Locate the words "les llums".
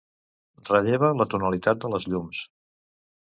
1.97-2.41